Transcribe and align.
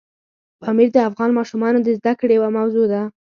پامیر 0.61 0.89
د 0.93 0.97
افغان 1.09 1.29
ماشومانو 1.39 1.79
د 1.83 1.89
زده 1.99 2.13
کړې 2.19 2.33
یوه 2.37 2.49
موضوع 2.57 2.85
ده. 2.93 3.01